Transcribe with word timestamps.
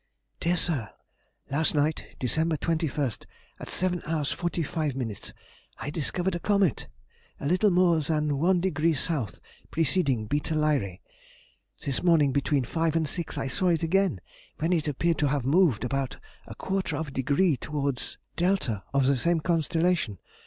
DEAR 0.39 0.57
SIR,— 0.57 0.89
Last 1.51 1.75
night, 1.75 2.15
December 2.17 2.57
21st, 2.57 3.23
at 3.59 3.67
7^h 3.67 4.01
45ʹ, 4.03 5.31
I 5.77 5.91
discovered 5.91 6.33
a 6.33 6.39
comet, 6.39 6.87
a 7.39 7.45
little 7.45 7.69
more 7.69 7.99
than 7.99 8.39
one 8.39 8.59
degree 8.61 8.95
south—preceding 8.95 10.27
β 10.27 10.41
Lyræ. 10.57 11.01
This 11.85 12.01
morning, 12.01 12.31
between 12.31 12.63
five 12.63 12.95
and 12.95 13.07
six, 13.07 13.37
I 13.37 13.45
saw 13.47 13.67
it 13.67 13.83
again, 13.83 14.19
when 14.57 14.73
it 14.73 14.87
appeared 14.87 15.19
to 15.19 15.27
have 15.27 15.45
moved 15.45 15.83
about 15.83 16.17
a 16.47 16.55
quarter 16.55 16.95
of 16.97 17.09
a 17.09 17.11
degree 17.11 17.55
towards 17.55 18.17
δ 18.37 18.81
of 18.95 19.05
the 19.05 19.15
same 19.15 19.39
constellation. 19.39 20.17